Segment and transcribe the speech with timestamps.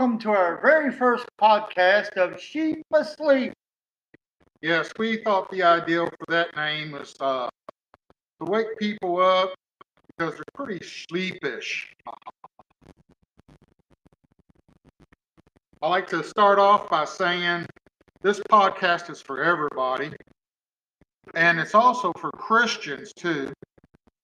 [0.00, 3.52] Welcome to our very first podcast of Sheep Asleep.
[4.62, 7.50] Yes, we thought the ideal for that name was uh,
[8.40, 9.52] to wake people up
[10.16, 11.92] because they're pretty sleepish.
[15.82, 17.66] I like to start off by saying
[18.22, 20.12] this podcast is for everybody,
[21.34, 23.52] and it's also for Christians too.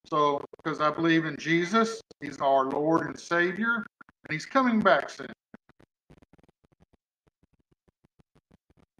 [0.07, 5.11] So, because I believe in Jesus, He's our Lord and Savior, and He's coming back
[5.11, 5.27] soon.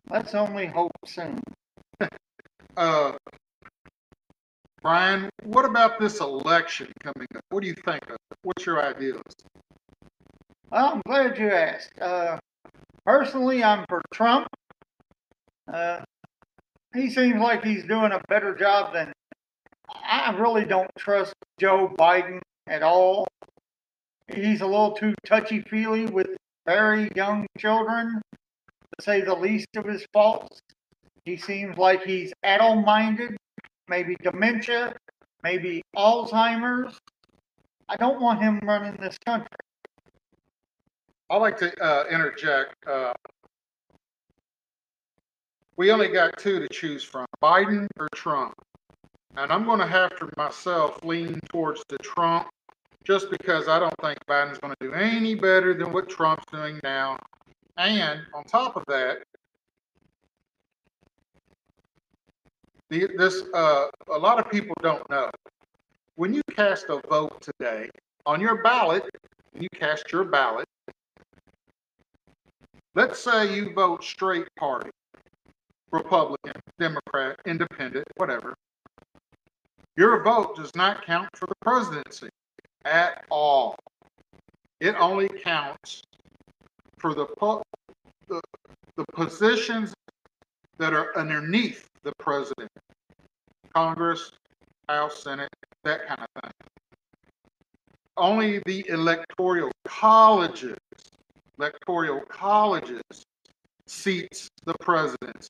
[0.10, 1.40] Let's only hope soon.
[2.76, 3.14] Uh,
[4.84, 7.42] Brian, what about this election coming up?
[7.50, 8.18] What do you think of?
[8.44, 9.24] What's your ideas?
[10.70, 12.00] Well, I'm glad you asked.
[12.00, 12.38] Uh,
[13.04, 14.48] personally, I'm for Trump.
[15.74, 16.02] Uh,
[16.94, 19.12] he seems like he's doing a better job than
[19.90, 23.26] I really don't trust Joe Biden at all.
[24.34, 26.28] He's a little too touchy feely with
[26.66, 28.22] very young children,
[29.02, 30.62] say the least of his faults.
[31.26, 33.38] He seems like he's adult minded,
[33.88, 34.96] maybe dementia,
[35.44, 36.98] maybe Alzheimer's.
[37.90, 39.48] I don't want him running this country.
[41.30, 42.76] I'd like to uh, interject.
[42.88, 43.14] Uh,
[45.76, 48.54] we only got two to choose from Biden or Trump.
[49.36, 52.48] And I'm going to have to myself lean towards the Trump
[53.04, 56.80] just because I don't think Biden's going to do any better than what Trump's doing
[56.84, 57.18] now.
[57.78, 59.20] And on top of that,
[62.90, 65.30] the, this uh, a lot of people don't know.
[66.16, 67.90] When you cast a vote today
[68.26, 69.04] on your ballot,
[69.54, 70.66] you cast your ballot,
[72.96, 74.90] let's say you vote straight party,
[75.92, 78.56] Republican, Democrat, Independent, whatever.
[79.96, 82.30] Your vote does not count for the presidency
[82.86, 83.76] at all.
[84.80, 86.02] It only counts
[86.98, 87.28] for the,
[88.28, 88.42] the,
[88.96, 89.94] the positions
[90.78, 92.70] that are underneath the president
[93.74, 94.32] Congress,
[94.90, 95.50] House, Senate,
[95.84, 96.52] that kind of thing.
[98.16, 100.78] Only the electoral colleges,
[101.60, 103.04] electoral colleges
[103.86, 105.50] seats the presidents.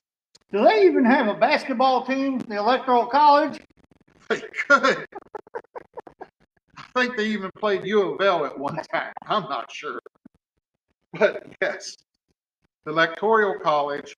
[0.52, 3.60] Do they even have a basketball team, the Electoral College?
[4.28, 5.06] They could.
[6.76, 9.12] I think they even played U of L at one time.
[9.26, 10.00] I'm not sure.
[11.12, 11.96] But yes,
[12.84, 14.14] the Electoral College.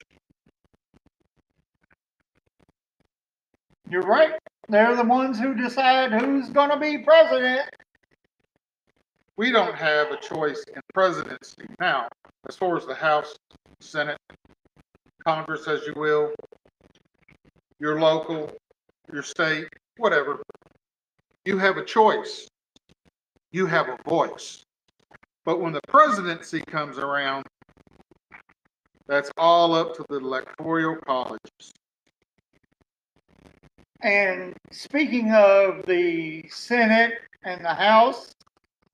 [3.88, 4.34] You're right.
[4.68, 7.68] They're the ones who decide who's going to be president.
[9.36, 12.08] We don't have a choice in presidency now,
[12.48, 13.34] as far as the House,
[13.80, 14.18] Senate,
[15.26, 16.32] Congress, as you will,
[17.78, 18.52] your local,
[19.12, 20.42] your state, whatever.
[21.44, 22.46] You have a choice.
[23.50, 24.62] You have a voice.
[25.44, 27.46] But when the presidency comes around,
[29.06, 31.72] that's all up to the electoral colleges.
[34.02, 38.30] And speaking of the Senate and the House,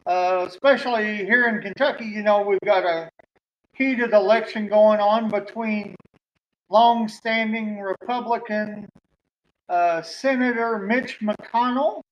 [0.06, 3.10] uh, especially here in Kentucky, you know, we've got a
[3.74, 5.94] heated election going on between
[6.70, 8.88] long-standing Republican
[9.68, 12.02] uh, Senator Mitch McConnell,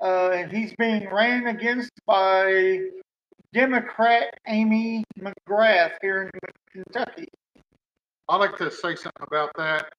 [0.00, 2.78] uh, and he's being ran against by
[3.52, 6.30] Democrat Amy McGrath here in
[6.72, 7.28] Kentucky.
[8.28, 9.92] I'd like to say something about that.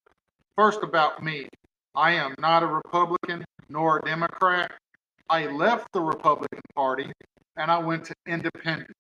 [0.56, 1.48] First, about me.
[1.96, 4.72] I am not a Republican nor a Democrat.
[5.30, 7.12] I left the Republican Party
[7.58, 8.92] and I went to independent.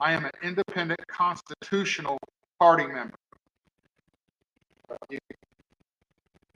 [0.00, 2.18] I am an independent constitutional
[2.60, 3.16] party member.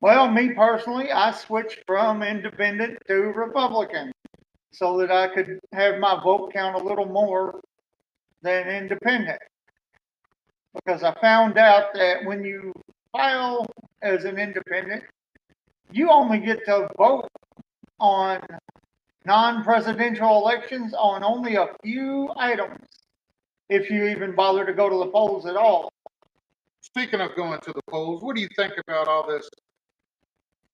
[0.00, 4.12] Well, me personally, I switched from independent to Republican
[4.78, 7.60] so that I could have my vote count a little more
[8.42, 9.40] than independent.
[10.74, 12.72] Because I found out that when you
[13.10, 13.66] file
[14.02, 15.02] as an independent,
[15.90, 17.28] you only get to vote
[17.98, 18.40] on
[19.24, 22.78] non presidential elections on only a few items,
[23.68, 25.92] if you even bother to go to the polls at all.
[26.82, 29.48] Speaking of going to the polls, what do you think about all this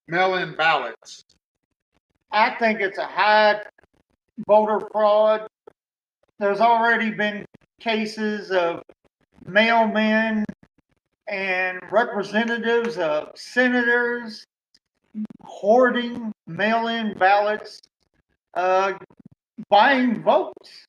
[0.07, 1.25] mail in ballots?
[2.31, 3.63] I think it's a high
[4.47, 5.47] voter fraud.
[6.39, 7.45] There's already been
[7.81, 8.83] cases of
[9.47, 10.45] mailmen
[11.29, 14.45] and representatives of senators
[15.43, 17.81] hoarding mail in ballots,
[18.55, 18.95] uh,
[19.69, 20.87] buying votes.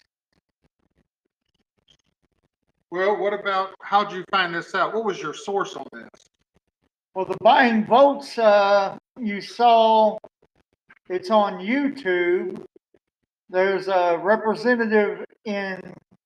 [2.92, 4.94] Well, what about how'd you find this out?
[4.94, 6.10] What was your source on this?
[7.14, 10.18] Well, the buying votes, uh, you saw
[11.10, 12.64] it's on YouTube.
[13.50, 15.80] There's a representative in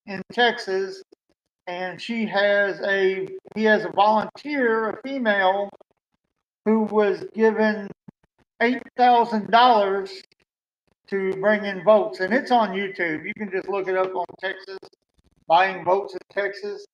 [0.06, 1.04] in Texas,
[1.68, 5.70] and she has a he has a volunteer, a female,
[6.66, 7.90] who was given
[8.62, 10.22] eight thousand dollars
[11.08, 13.26] to bring in votes, and it's on YouTube.
[13.26, 14.78] You can just look it up on Texas
[15.48, 16.86] buying votes in Texas.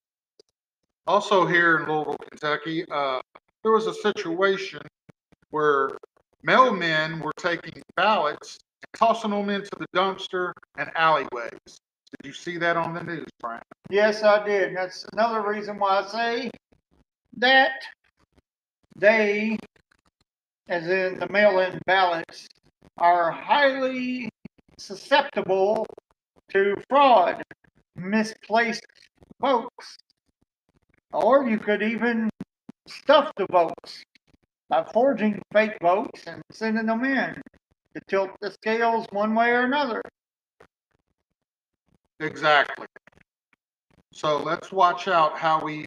[1.06, 3.20] Also here in Louisville, Kentucky, uh,
[3.62, 4.80] there was a situation
[5.52, 5.92] where
[6.48, 8.58] mailmen were taking ballots
[8.96, 11.60] tossing them into the dumpster and alleyways.
[11.66, 13.64] Did you see that on the news, Frank?
[13.90, 14.76] Yes, I did.
[14.76, 16.52] That's another reason why I say
[17.38, 17.72] that
[18.96, 19.58] they,
[20.68, 22.48] as in the mail-in ballots,
[22.98, 24.30] are highly
[24.78, 25.86] susceptible
[26.50, 27.44] to fraud,
[27.96, 28.86] misplaced
[29.42, 29.98] votes,
[31.12, 32.30] or you could even
[32.88, 34.04] stuff the votes
[34.70, 37.42] by forging fake votes and sending them in
[37.96, 40.02] to tilt the scales one way or another.
[42.20, 42.88] Exactly.
[44.14, 45.86] So let's watch out how we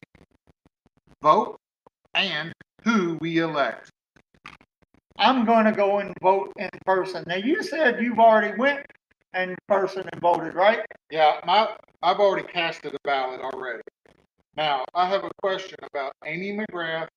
[1.22, 1.56] vote
[2.14, 2.52] and
[2.82, 3.90] who we elect.
[5.18, 7.24] I'm going to go and vote in person.
[7.26, 8.86] Now, you said you've already went
[9.34, 10.80] in person and voted, right?
[11.10, 11.68] Yeah, my,
[12.02, 13.82] I've already casted a ballot already.
[14.56, 17.08] Now, I have a question about Amy McGrath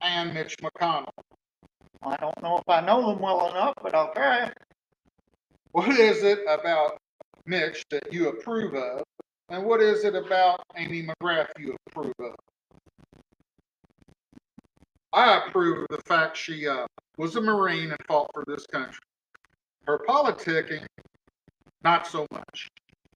[0.00, 1.10] and Mitch McConnell.
[2.02, 4.50] I don't know if I know them well enough, but I'll try.
[5.72, 6.98] What is it about
[7.46, 9.02] Mitch that you approve of?
[9.50, 12.34] And what is it about Amy McGrath you approve of?
[15.12, 16.86] I approve of the fact she uh,
[17.16, 19.00] was a Marine and fought for this country.
[19.86, 20.86] Her politicking,
[21.82, 22.68] not so much.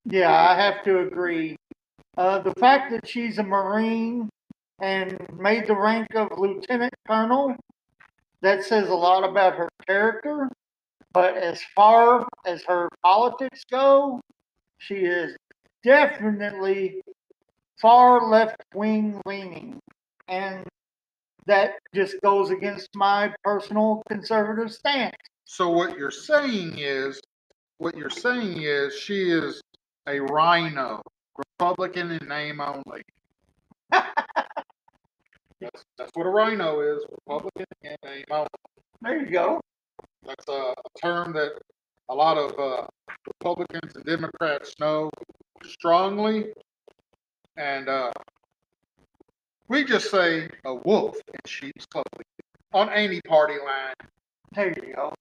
[0.04, 1.56] Yeah, I have to agree.
[2.16, 4.28] Uh, the fact that she's a Marine
[4.80, 7.56] and made the rank of Lieutenant Colonel,
[8.44, 10.50] that says a lot about her character.
[11.12, 14.20] But as far as her politics go,
[14.78, 15.34] she is
[15.82, 17.00] definitely
[17.80, 19.80] far left wing leaning.
[20.28, 20.64] And
[21.46, 25.16] that just goes against my personal conservative stance.
[25.46, 27.20] So what you're saying is,
[27.78, 29.60] what you're saying is she is
[30.06, 31.00] a rhino,
[31.58, 33.02] Republican in name only.
[35.64, 38.46] That's, that's what a rhino is, Republican name only.
[39.00, 39.60] There you go.
[40.24, 41.52] That's a term that
[42.10, 42.86] a lot of uh,
[43.26, 45.10] Republicans and Democrats know
[45.64, 46.52] strongly.
[47.56, 48.12] And uh,
[49.68, 52.26] we just say a wolf in sheep's clothing
[52.72, 54.10] on any party line.
[54.52, 55.14] There you go.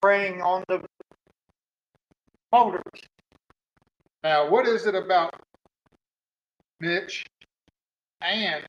[0.00, 0.80] Preying on the
[2.50, 2.82] voters.
[4.24, 5.34] Now, what is it about
[6.80, 7.24] Mitch
[8.20, 8.64] and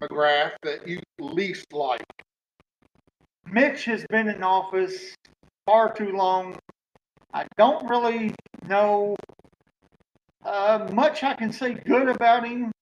[0.00, 2.04] McGrath that you least like?
[3.50, 5.14] Mitch has been in office
[5.66, 6.56] far too long.
[7.32, 8.34] I don't really
[8.66, 9.16] know
[10.44, 12.72] uh, much I can say good about him.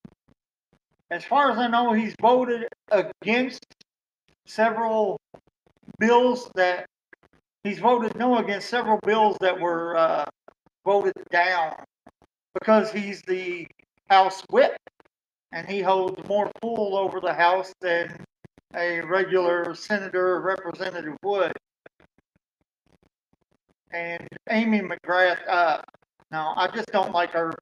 [1.10, 3.64] As far as I know, he's voted against
[4.46, 5.18] several
[5.98, 6.86] bills that
[7.62, 10.24] he's voted no against several bills that were uh,
[10.84, 11.74] voted down
[12.54, 13.66] because he's the
[14.10, 14.76] House whip
[15.54, 18.12] and he holds more pull over the House than
[18.74, 21.52] a regular senator or representative would.
[23.92, 25.80] And Amy McGrath, uh,
[26.32, 27.54] no, I just don't like her,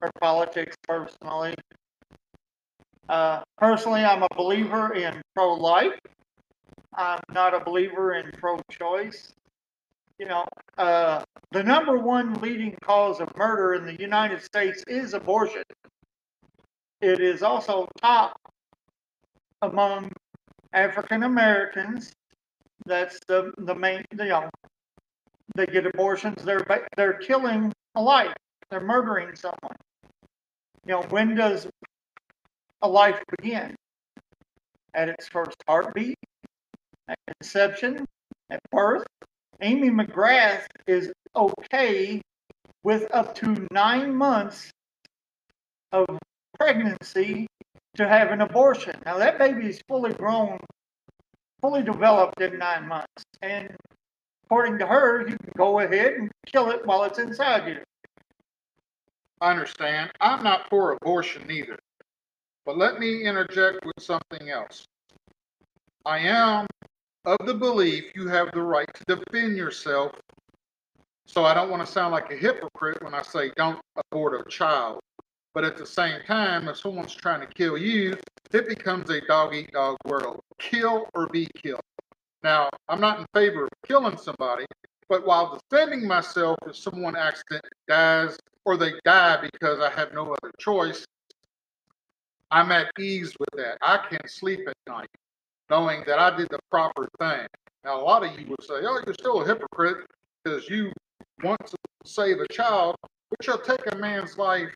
[0.00, 1.56] her politics personally.
[3.08, 5.98] Uh, personally, I'm a believer in pro-life.
[6.94, 9.32] I'm not a believer in pro-choice.
[10.20, 10.44] You know,
[10.78, 15.64] uh, the number one leading cause of murder in the United States is abortion.
[17.00, 18.38] It is also top
[19.62, 20.12] among
[20.72, 22.12] African Americans.
[22.86, 24.04] That's the the main.
[24.12, 24.50] You um, know,
[25.54, 26.42] they get abortions.
[26.42, 26.66] They're
[26.96, 28.34] they're killing a life.
[28.70, 29.76] They're murdering someone.
[30.86, 31.66] You know, when does
[32.82, 33.74] a life begin?
[34.94, 36.18] At its first heartbeat,
[37.08, 38.04] at conception,
[38.50, 39.06] at birth.
[39.62, 42.20] Amy McGrath is okay
[42.82, 44.70] with up to nine months
[45.92, 46.18] of
[46.60, 47.46] pregnancy
[47.96, 48.94] to have an abortion.
[49.06, 50.58] Now that baby is fully grown,
[51.62, 53.24] fully developed in nine months.
[53.40, 53.74] And
[54.44, 57.78] according to her, you can go ahead and kill it while it's inside you.
[59.40, 60.10] I understand.
[60.20, 61.78] I'm not for abortion either.
[62.66, 64.84] But let me interject with something else.
[66.04, 66.66] I am
[67.24, 70.12] of the belief you have the right to defend yourself.
[71.24, 74.50] So I don't want to sound like a hypocrite when I say don't abort a
[74.50, 75.00] child.
[75.54, 78.16] But at the same time, if someone's trying to kill you,
[78.52, 80.40] it becomes a dog eat dog world.
[80.58, 81.80] Kill or be killed.
[82.42, 84.64] Now, I'm not in favor of killing somebody,
[85.08, 90.32] But while defending myself if someone accidentally dies or they die because I have no
[90.32, 91.04] other choice,
[92.50, 93.78] I'm at ease with that.
[93.82, 95.10] I can sleep at night
[95.68, 97.46] knowing that I did the proper thing.
[97.84, 100.06] Now, a lot of you would say, oh, you're still a hypocrite
[100.42, 100.92] because you
[101.42, 102.96] want to save a child,
[103.30, 104.70] but you'll take a man's life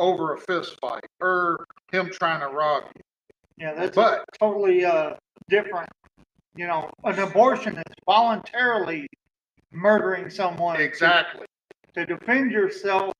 [0.00, 3.02] over a fist fight or him trying to rob you.
[3.58, 5.14] Yeah, that's But totally, uh,
[5.48, 5.88] different.
[6.56, 9.06] You know, an abortion is voluntarily
[9.70, 10.80] murdering someone.
[10.80, 11.46] exactly,
[11.94, 13.12] To defend yourself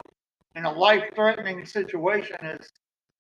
[0.57, 2.67] in a life-threatening situation is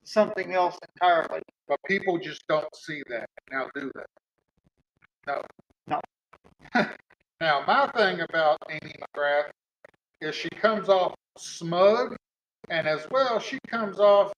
[0.02, 1.43] something else entirely.
[1.69, 3.29] but people just don't see that.
[3.52, 4.07] Now do that.
[5.26, 5.43] No.
[5.87, 6.00] No.
[7.40, 9.50] now, my thing about Amy McGrath
[10.21, 12.17] is she comes off smug,
[12.71, 14.33] and as well, she comes off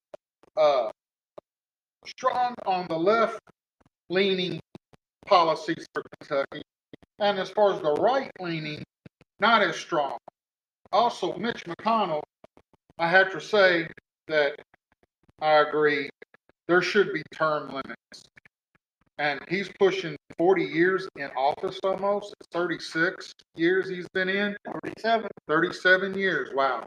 [0.57, 0.89] uh,
[2.05, 3.39] strong on the left
[4.09, 4.59] leaning
[5.27, 6.63] policies for Kentucky.
[7.19, 8.83] And as far as the right leaning,
[9.39, 10.17] not as strong.
[10.91, 12.21] Also, Mitch McConnell,
[12.97, 13.87] I have to say
[14.27, 14.55] that
[15.41, 16.09] I agree,
[16.67, 18.23] there should be term limits.
[19.19, 24.57] And he's pushing 40 years in office almost, 36 years he's been in.
[24.65, 26.49] Forty-seven, 37 years.
[26.53, 26.85] Wow.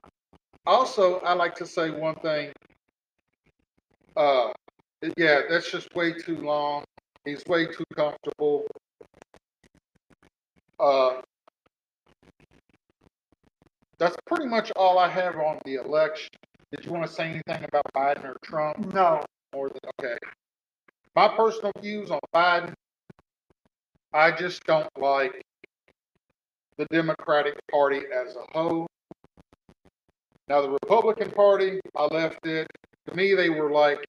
[0.66, 2.52] Also, I like to say one thing.
[4.16, 4.52] Uh,
[5.16, 6.84] yeah, that's just way too long.
[7.24, 8.66] He's way too comfortable.
[10.80, 11.20] Uh,
[13.98, 16.30] that's pretty much all I have on the election.
[16.72, 18.92] Did you want to say anything about Biden or Trump?
[18.92, 19.22] no,
[19.54, 20.16] okay.
[21.14, 22.74] My personal views on Biden.
[24.12, 25.42] I just don't like
[26.76, 28.86] the Democratic Party as a whole.
[30.48, 32.68] Now the Republican Party, I left it.
[33.08, 34.04] To me, they were like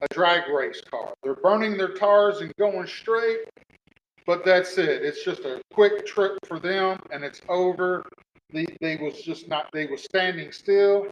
[0.00, 1.14] a drag race car.
[1.22, 3.48] They're burning their tires and going straight,
[4.26, 5.04] but that's it.
[5.04, 8.04] It's just a quick trip for them, and it's over.
[8.52, 9.68] They, they was just not.
[9.72, 11.06] They was standing still.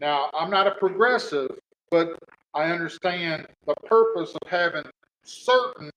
[0.00, 1.50] Now I'm not a progressive,
[1.90, 2.18] but
[2.54, 4.84] I understand the purpose of having
[5.24, 5.90] certain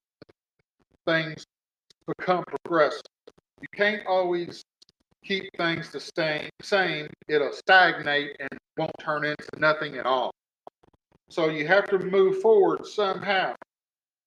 [1.07, 1.45] things
[2.05, 3.01] become progressive.
[3.61, 4.63] You can't always
[5.23, 7.07] keep things the same, same.
[7.27, 10.31] It'll stagnate and won't turn into nothing at all.
[11.29, 13.55] So you have to move forward somehow.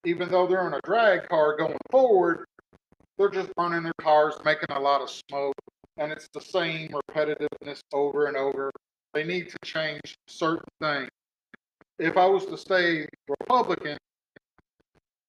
[0.04, 2.44] Even though they're in a drag car going forward,
[3.18, 5.54] they're just burning their cars, making a lot of smoke,
[5.98, 8.70] and it's the same repetitiveness over and over.
[9.14, 11.10] They need to change certain things
[11.98, 13.96] if I was to stay Republican,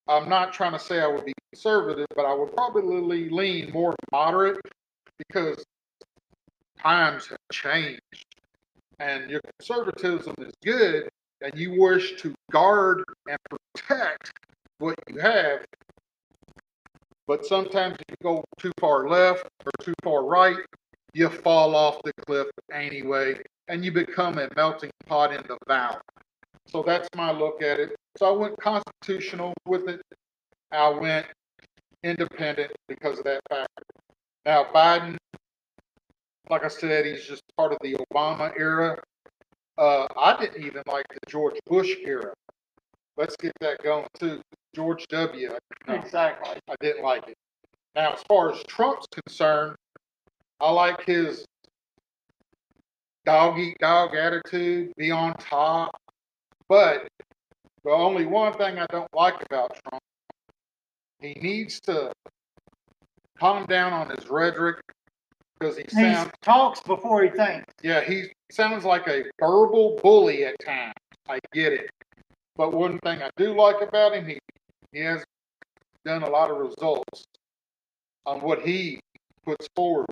[0.08, 3.96] I'm not trying to say I would be conservative, but I would probably lean more
[4.12, 4.60] moderate
[5.28, 5.64] because
[6.82, 8.02] times have changed
[9.00, 11.10] and your conservatism is good
[11.42, 13.38] and you wish to guard and
[13.76, 14.32] protect
[14.80, 15.60] what you have.
[17.28, 20.58] But sometimes if you go too far left or too far right,
[21.14, 23.36] you fall off the cliff anyway
[23.68, 25.98] and you become a melting pot in the valley.
[26.68, 27.96] So that's my look at it.
[28.18, 30.02] So I went constitutional with it.
[30.72, 31.28] I went
[32.04, 33.84] independent because of that factor.
[34.46, 35.18] Now Biden,
[36.50, 39.02] like I said, he's just part of the Obama era.
[39.78, 42.34] Uh, I didn't even like the George Bush era.
[43.18, 44.42] Let's get that going too.
[44.76, 45.50] George W.
[45.88, 46.60] No, exactly.
[46.68, 47.36] I didn't like it.
[47.96, 49.76] Now, as far as Trump's concerned,
[50.60, 51.46] I like his
[53.26, 55.92] dog eat dog attitude, be on top.
[56.68, 57.08] But
[57.84, 60.04] the only one thing I don't like about Trump,
[61.20, 62.12] he needs to
[63.44, 64.78] calm down on his rhetoric
[65.60, 67.74] because he He talks before he thinks.
[67.84, 70.94] yeah, he sounds like a verbal bully at times.
[71.28, 71.90] I get it.
[72.56, 74.40] But one thing I do like about him, he,
[74.94, 75.26] he has
[76.06, 77.26] done a lot of results
[78.26, 79.02] on what he
[79.44, 80.08] puts forward.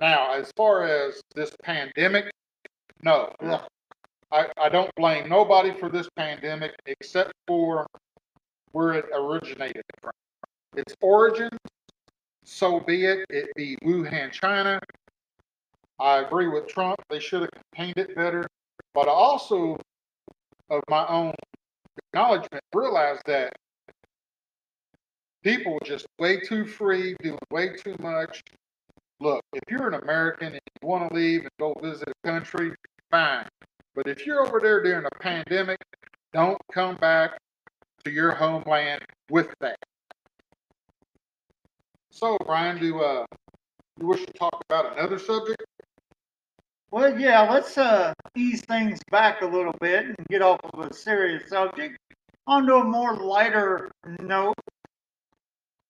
[0.00, 2.30] Now, as far as this pandemic,
[3.02, 3.60] no, Ugh.
[4.30, 7.86] I, I don't blame nobody for this pandemic except for
[8.70, 10.12] where it originated from.
[10.76, 11.48] Its origin,
[12.46, 13.26] so be it.
[13.28, 14.80] It be Wuhan, China.
[15.98, 16.96] I agree with Trump.
[17.10, 18.46] They should have contained it better.
[18.94, 19.78] But I also,
[20.70, 21.34] of my own
[21.98, 23.52] acknowledgement, realize that
[25.42, 28.42] people were just way too free, doing way too much.
[29.20, 32.72] Look, if you're an American and you want to leave and go visit a country,
[33.10, 33.46] fine.
[33.94, 35.78] But if you're over there during a pandemic,
[36.32, 37.38] don't come back
[38.04, 39.78] to your homeland with that.
[42.16, 43.26] So, Brian, do uh,
[44.00, 45.62] you wish to talk about another subject?
[46.90, 50.94] Well, yeah, let's uh, ease things back a little bit and get off of a
[50.94, 51.98] serious subject
[52.46, 54.54] onto a more lighter note.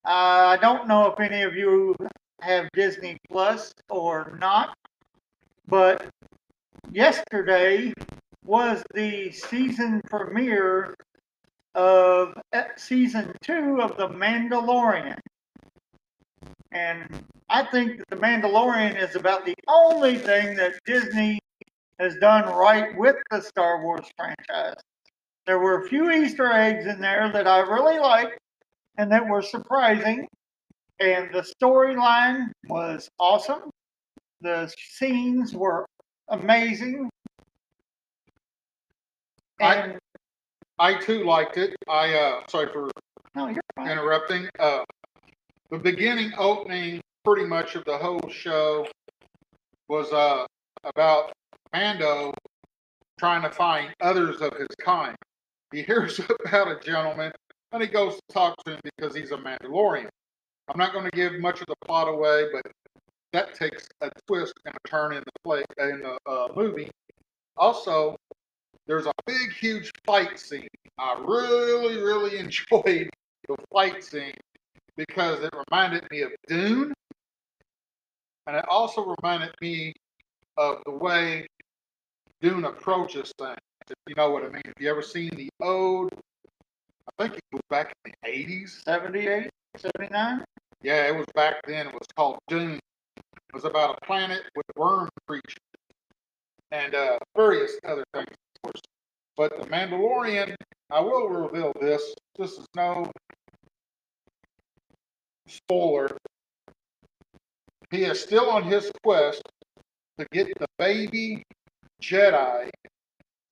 [0.04, 1.94] Uh, I don't know if any of you
[2.40, 4.76] have Disney Plus or not,
[5.68, 6.08] but
[6.90, 7.92] yesterday
[8.44, 10.92] was the season premiere
[11.76, 15.20] of uh, season two of The Mandalorian.
[16.72, 17.08] And
[17.48, 21.38] I think that The Mandalorian is about the only thing that Disney
[21.98, 24.74] has done right with the Star Wars franchise.
[25.46, 28.38] There were a few Easter eggs in there that I really liked
[28.98, 30.26] and that were surprising.
[31.00, 33.70] And the storyline was awesome.
[34.40, 35.86] The scenes were
[36.28, 37.08] amazing.
[39.60, 39.98] I- And
[40.78, 41.74] I too liked it.
[41.88, 42.90] I, uh, sorry for
[43.34, 44.48] no, interrupting.
[44.58, 44.84] Uh,
[45.70, 48.86] the beginning opening, pretty much of the whole show,
[49.88, 50.46] was uh,
[50.84, 51.32] about
[51.72, 52.32] Mando
[53.18, 55.16] trying to find others of his kind.
[55.72, 57.32] He hears about a gentleman
[57.72, 60.08] and he goes to talk to him because he's a Mandalorian.
[60.68, 62.72] I'm not going to give much of the plot away, but
[63.32, 66.90] that takes a twist and a turn in the play in the uh, movie.
[67.56, 68.16] Also,
[68.86, 70.68] there's a big, huge fight scene.
[70.98, 73.10] I really, really enjoyed
[73.48, 74.34] the fight scene
[74.96, 76.94] because it reminded me of Dune,
[78.46, 79.92] and it also reminded me
[80.56, 81.46] of the way
[82.40, 83.56] Dune approaches things.
[83.88, 84.62] If you know what I mean.
[84.64, 86.10] Have you ever seen the Ode?
[87.18, 88.82] I think it was back in the 80s.
[88.84, 90.44] 78, 79?
[90.82, 91.86] Yeah, it was back then.
[91.86, 92.78] It was called Dune.
[93.16, 95.56] It was about a planet with worm creatures
[96.72, 98.82] and uh, various other things, of course.
[99.36, 100.54] But the Mandalorian,
[100.90, 102.02] I will reveal this.
[102.38, 103.10] This is no
[105.46, 106.16] spoiler.
[107.90, 109.42] He is still on his quest
[110.18, 111.44] to get the baby
[112.02, 112.70] Jedi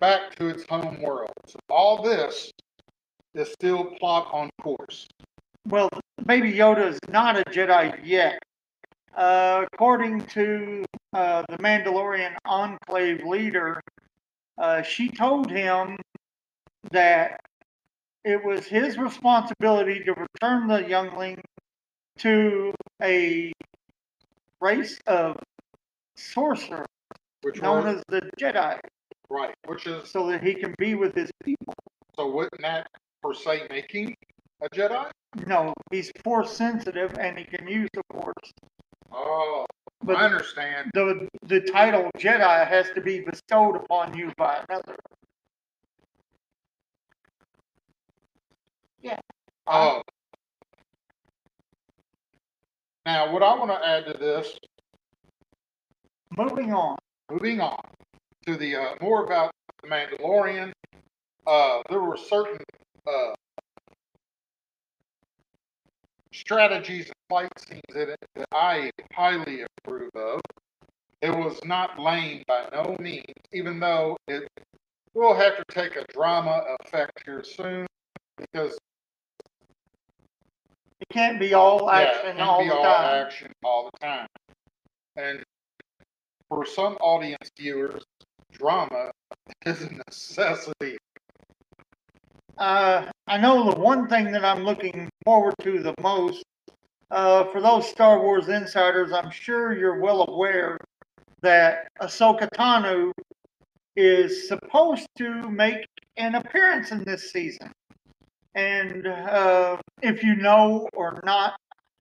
[0.01, 1.33] back to its home world.
[1.47, 2.51] So all this
[3.35, 5.07] is still plot on course.
[5.69, 5.89] Well,
[6.27, 8.39] Baby Yoda is not a Jedi yet.
[9.17, 13.81] Uh, according to uh, the Mandalorian Enclave leader,
[14.59, 15.97] uh, she told him
[16.91, 17.41] that
[18.25, 21.41] it was his responsibility to return the youngling
[22.19, 22.73] to
[23.03, 23.53] a
[24.61, 25.37] race of
[26.17, 26.87] sorcerers
[27.43, 28.79] Which known was as the Jedi
[29.31, 31.75] right, which is so that he can be with his people.
[32.17, 32.87] so wouldn't that
[33.23, 34.15] per se making
[34.63, 35.11] a Jedi?
[35.47, 38.53] No, he's force sensitive and he can use the force.
[39.13, 39.67] Oh,
[40.03, 40.91] But I understand.
[40.95, 44.97] the the title Jedi has to be bestowed upon you by another.
[49.03, 49.19] Yeah.
[49.67, 50.03] Oh.
[53.07, 54.57] Now, what I want to add to this,
[56.37, 56.97] Moving on.
[57.31, 57.81] moving on
[58.47, 60.73] to the uh, more about the Mandalorian,
[61.47, 62.59] uh, there were certain
[63.07, 63.35] uh,
[66.33, 70.41] strategies and fight scenes it that I highly approve of.
[71.23, 74.49] It was not lame by no means, even though it
[75.15, 77.87] will have to take a drama effect here soon
[78.39, 78.77] because
[81.15, 83.27] can't be all Yeah, it action can't all be the all time.
[83.27, 84.27] action all the time.
[85.17, 85.45] And
[86.49, 88.03] for some audience viewers,
[88.53, 89.13] drama
[89.67, 90.99] is a necessity.
[92.59, 96.43] Uh, I know the one thing that I'm looking forward to the most.
[97.11, 100.77] Uh, for those Star Wars insiders, I'm sure you're well aware
[101.43, 103.13] that Ahsoka Tano
[103.97, 107.71] is supposed to make an appearance in this season.
[108.55, 111.55] And uh, if you know or not,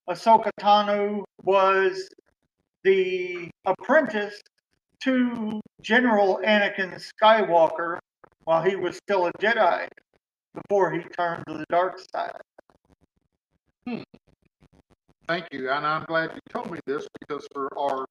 [0.09, 2.09] Ahsoka Tano was
[2.83, 4.39] the apprentice
[5.03, 7.99] to General Anakin Skywalker
[8.43, 9.87] while he was still a Jedi
[10.53, 12.31] before he turned to the dark side.
[15.27, 15.69] Thank you.
[15.69, 18.05] And I'm glad you told me this because for our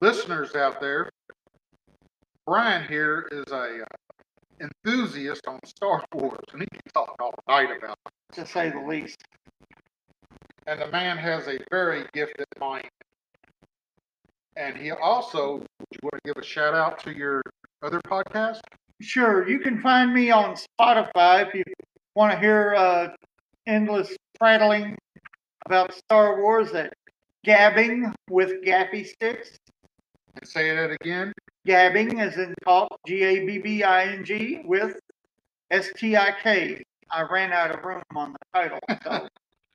[0.00, 1.08] listeners out there,
[2.46, 4.09] Brian here is a uh,
[4.60, 8.34] enthusiast on Star Wars and he can talk all night about it.
[8.34, 9.22] to say the least.
[10.66, 12.88] And the man has a very gifted mind.
[14.56, 17.42] And he also, would you want to give a shout out to your
[17.82, 18.60] other podcast?
[19.00, 21.62] Sure, you can find me on Spotify if you
[22.14, 23.08] want to hear uh,
[23.66, 24.96] endless prattling
[25.66, 26.92] about Star Wars at
[27.44, 29.56] Gabbing with Gappy Sticks.
[30.36, 31.32] And say that again.
[31.66, 34.98] Gabbing as in talk, G A B B I N G, with
[35.70, 36.82] S T I K.
[37.10, 38.80] I ran out of room on the title.
[39.04, 39.28] So,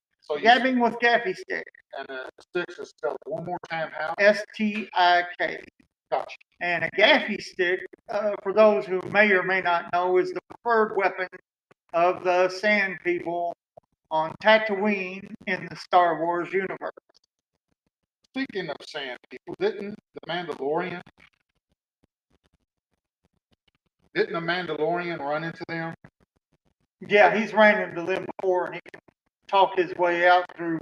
[0.21, 1.65] So Gabbing with gaffy Stick,
[1.97, 3.89] and uh, sticks is spelled one more time.
[3.97, 4.13] How?
[4.19, 5.63] S T I K.
[6.11, 6.35] Gotcha.
[6.61, 10.41] And a gaffi stick, uh, for those who may or may not know, is the
[10.49, 11.27] preferred weapon
[11.93, 13.55] of the Sand People
[14.11, 16.93] on Tatooine in the Star Wars universe.
[18.33, 21.01] speaking of sand people, didn't the Mandalorian,
[24.15, 25.93] didn't the Mandalorian run into them?
[27.07, 29.01] Yeah, he's ran into them before and he can
[29.47, 30.79] talk his way out through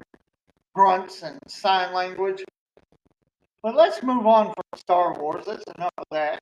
[0.75, 2.43] grunts and sign language.
[3.63, 5.45] But let's move on from Star Wars.
[5.47, 6.39] That's enough of that.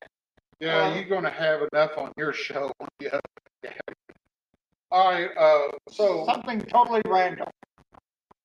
[0.60, 2.72] Yeah, Um, you're gonna have enough on your show.
[3.00, 3.20] Yeah.
[4.90, 7.48] All right, uh, so Something totally random.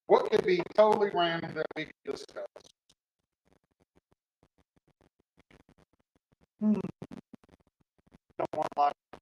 [0.07, 2.56] what could be totally random that we could discuss?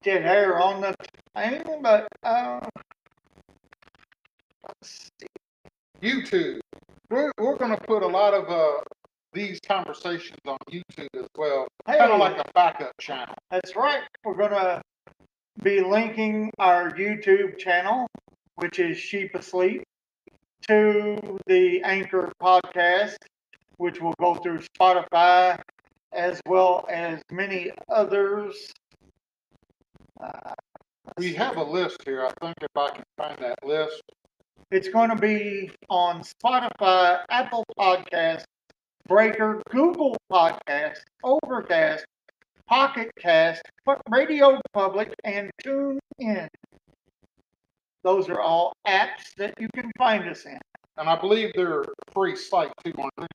[0.05, 0.95] Dead hair on the
[1.35, 2.59] thing, but uh,
[4.67, 5.27] let's see.
[6.01, 6.59] YouTube.
[7.09, 8.81] We're, we're gonna put a lot of, uh,
[9.33, 13.33] these conversations on YouTube as well, Hey, kinda like a backup channel.
[13.49, 14.03] that's right.
[14.23, 14.81] We're gonna
[15.63, 18.07] be linking our YouTube channel,
[18.55, 19.83] which is Sheep Asleep,
[20.69, 23.15] to the Anchor podcast,
[23.77, 25.59] which will go through Spotify
[26.13, 28.71] as well as many others.
[30.21, 30.53] Uh,
[31.17, 32.25] We have a list here.
[32.25, 34.01] I think if I can find that list.
[34.71, 38.43] It's going to be on Spotify, Apple Podcast,
[39.07, 42.05] Breaker, Google Podcast, Overcast,
[42.67, 43.61] Pocket Cast,
[44.09, 46.47] Radio Public, and Tune In.
[48.03, 50.57] Those are all apps that you can find us in.
[50.97, 53.27] And I believe they're free site too, aren't they?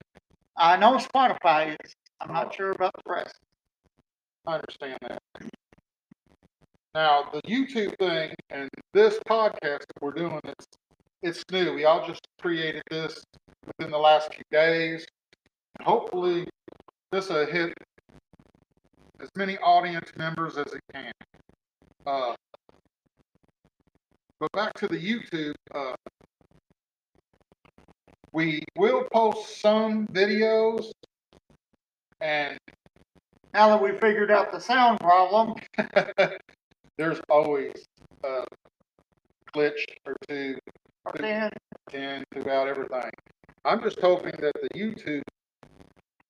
[0.56, 1.92] I know Spotify is.
[2.20, 3.34] I'm not sure about the rest.
[4.46, 5.18] I understand that.
[6.94, 10.66] Now, the YouTube thing and this podcast that we're doing, it's,
[11.22, 11.72] it's new.
[11.74, 13.22] We all just created this
[13.66, 15.06] within the last few days.
[15.82, 16.48] Hopefully,
[17.12, 17.72] this will hit
[19.20, 21.12] as many audience members as it can.
[22.06, 22.34] Uh,
[24.40, 25.94] but back to the YouTube, uh,
[28.32, 30.90] we will post some videos
[32.20, 32.58] and
[33.54, 35.54] Now that we figured out the sound problem,
[37.00, 37.72] there's always
[38.24, 38.44] a
[39.56, 40.58] glitch or two
[41.18, 41.50] then
[41.94, 43.10] in throughout everything.
[43.64, 45.22] I'm just hoping that the YouTube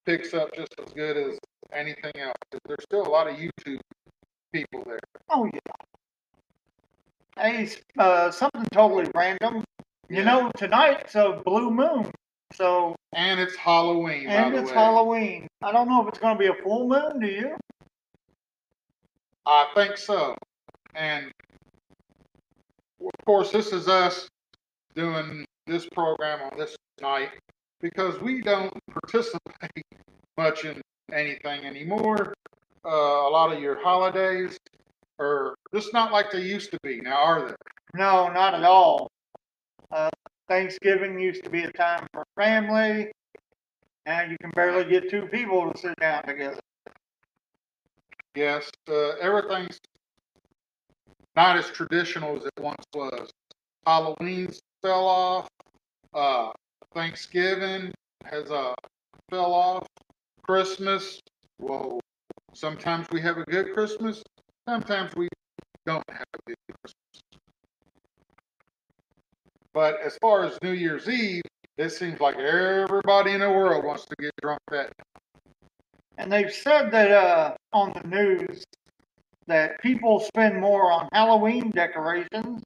[0.06, 1.38] picks up just as good as
[1.72, 2.36] anything else.
[2.64, 3.80] There's still a lot of YouTube
[4.52, 5.00] people there.
[5.28, 5.60] Oh yeah.
[7.36, 9.64] Hey, uh, something totally random.
[10.08, 12.12] You know, tonight's a blue moon,
[12.54, 14.74] so And it's Halloween, by and it's way.
[14.76, 15.48] Halloween.
[15.62, 17.18] I don't know if it's going to be a full moon.
[17.18, 17.56] Do you?
[19.46, 20.36] I think so.
[20.94, 21.30] And
[23.02, 24.28] of course, this is us
[24.94, 27.30] doing this program on this night
[27.80, 29.84] because we don't participate
[30.38, 30.80] much in
[31.12, 32.34] anything anymore.
[32.84, 34.58] Uh, a lot of your holidays
[35.20, 37.00] are just not like they used to be.
[37.00, 37.54] Now, are they?
[37.98, 39.10] No, not at all.
[39.92, 40.10] Uh,
[40.48, 43.12] Thanksgiving used to be a time for family,
[44.06, 46.60] Now you can barely get two people to sit down together.
[48.34, 49.78] Yes, uh, everything's
[51.36, 53.30] not as traditional as it once was.
[53.86, 54.50] Halloween
[54.82, 55.48] fell off.
[56.14, 56.50] Uh,
[56.94, 57.92] Thanksgiving
[58.24, 58.74] has uh,
[59.30, 59.86] fell off.
[60.42, 61.20] Christmas,
[61.58, 62.00] whoa.
[62.54, 64.22] Sometimes we have a good Christmas.
[64.68, 65.28] Sometimes we
[65.86, 66.94] don't have a good Christmas.
[69.72, 71.42] But as far as New Year's Eve,
[71.78, 74.92] it seems like everybody in the world wants to get drunk that
[76.18, 78.64] And they've said that uh, on the news
[79.50, 82.62] that people spend more on Halloween decorations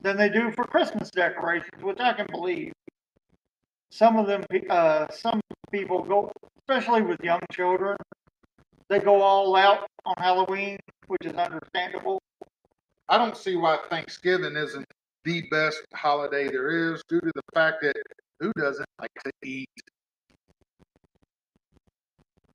[0.00, 2.72] than they do for Christmas decorations, which I can believe.
[3.90, 5.40] Some of them, uh, some
[5.70, 7.96] people go, especially with young children,
[8.88, 12.18] they go all out on Halloween, which is understandable.
[13.08, 14.86] I don't see why Thanksgiving isn't
[15.24, 17.94] the best holiday there is due to the fact that
[18.40, 19.68] who doesn't like to eat?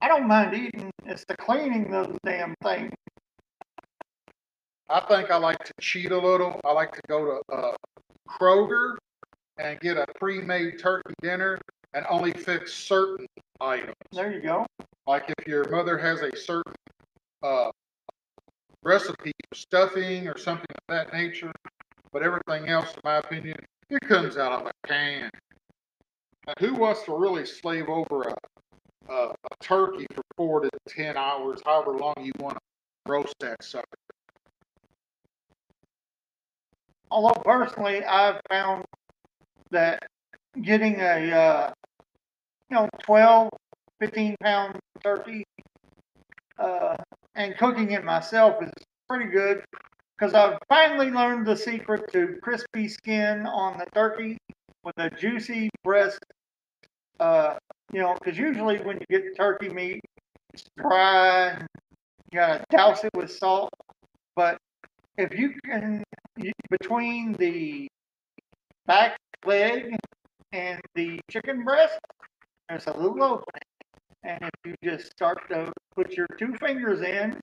[0.02, 2.92] I don't mind eating; it's the cleaning of the damn thing.
[4.90, 6.60] I think I like to cheat a little.
[6.64, 7.76] I like to go to uh,
[8.30, 8.96] Kroger
[9.58, 11.60] and get a pre-made turkey dinner
[11.94, 13.26] and only fix certain
[13.60, 13.96] items.
[14.14, 14.66] There you go.
[15.06, 16.74] Like if your mother has a certain
[17.44, 17.72] uh,
[18.84, 21.52] recipe for stuffing or something of that nature,
[22.14, 23.58] but everything else, in my opinion,
[23.90, 25.30] it comes out of a can.
[26.48, 31.18] And who wants to really slave over a, a, a turkey for four to ten
[31.18, 33.86] hours, however long you want to roast that sucker?
[37.10, 38.86] Although personally, I've found
[39.72, 40.04] that
[40.62, 41.74] getting a, uh,
[42.70, 43.50] you know, 12,
[44.00, 45.44] 15 pound turkey,
[46.60, 46.96] uh,
[47.36, 48.72] and cooking it myself is
[49.08, 49.64] pretty good
[50.18, 54.38] because I've finally learned the secret to crispy skin on the turkey
[54.84, 56.20] with a juicy breast,
[57.20, 57.56] uh,
[57.94, 60.02] you know, because usually when you get turkey meat,
[60.54, 61.60] it's dry.
[62.32, 63.70] You gotta douse it with salt.
[64.36, 64.58] But
[65.18, 66.04] if you can,
[66.70, 67.88] between the
[68.86, 69.96] back leg
[70.52, 72.00] and the chicken breast,
[72.70, 73.62] there's a little opening.
[74.24, 77.40] And if you just start to put your two fingers in,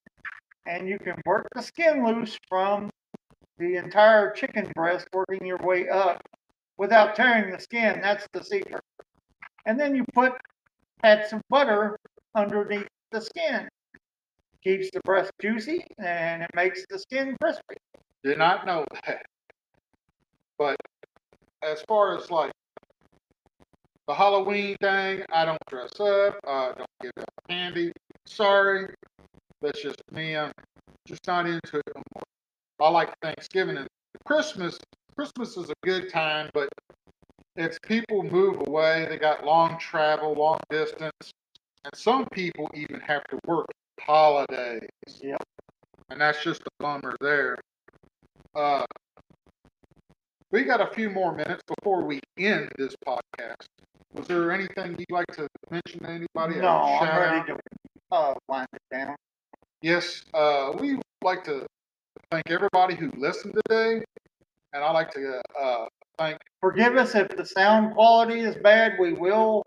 [0.67, 2.91] and you can work the skin loose from
[3.59, 6.21] the entire chicken breast, working your way up
[6.79, 8.01] without tearing the skin.
[8.03, 8.83] That's the secret.
[9.67, 10.33] And then you put
[11.03, 11.97] pat some butter
[12.35, 13.69] underneath the skin.
[14.63, 17.77] Keeps the breast juicy and it makes the skin crispy.
[18.25, 19.27] Did not know that.
[20.59, 20.77] But
[21.63, 22.53] as far as like
[24.09, 26.39] the Halloween thing, I don't dress up.
[26.47, 27.93] Uh, don't give out candy.
[28.27, 28.95] Sorry,
[29.63, 30.37] that's just me.
[30.37, 30.53] I'm
[31.07, 32.25] just not into it anymore.
[32.81, 33.89] I like Thanksgiving and
[34.27, 34.79] Christmas.
[35.17, 36.69] Christmas is a good time, but
[37.57, 41.33] if people move away, they got long travel, long distance,
[41.85, 43.67] and some people even have to work
[44.01, 44.89] holidays.
[45.23, 45.43] Yep.
[46.11, 47.57] And that's just a bummer there.
[48.55, 48.85] Uh,
[50.53, 53.67] we got a few more minutes before we end this podcast.
[54.13, 56.61] Was there anything you'd like to mention to anybody?
[56.61, 57.47] No, I'm ready out?
[57.47, 57.59] to
[58.13, 59.17] uh, wind it down.
[59.83, 61.67] Yes, uh, we would like to
[62.31, 64.05] thank everybody who listened today,
[64.73, 65.87] and I'd like to uh,
[66.17, 66.39] thank.
[66.61, 68.93] Forgive us if the sound quality is bad.
[69.01, 69.65] We will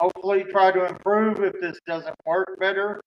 [0.00, 3.00] hopefully try to improve if this doesn't work better.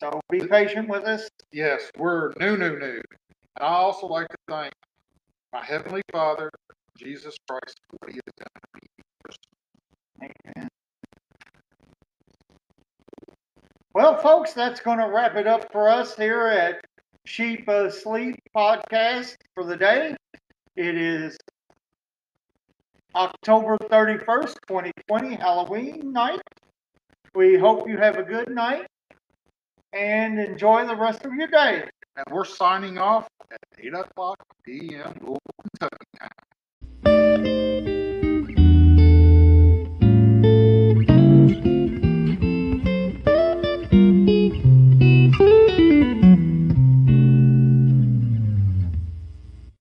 [0.00, 1.28] So be patient with us.
[1.52, 3.00] Yes, we're new, new, new,
[3.56, 4.72] and I also like to thank
[5.52, 6.50] my heavenly Father,
[6.96, 8.78] Jesus Christ, for what He has done for
[10.28, 10.30] me.
[10.56, 10.68] Amen.
[13.94, 16.84] Well, folks, that's going to wrap it up for us here at
[17.24, 20.16] Sheep Asleep podcast for the day.
[20.76, 21.36] It is
[23.14, 26.40] October 31st, 2020, Halloween night.
[27.34, 28.86] We hope you have a good night
[29.92, 31.84] and enjoy the rest of your day.
[32.16, 35.14] And we're signing off at eight o'clock p.m.
[35.20, 35.40] Louisville,
[36.20, 36.30] time.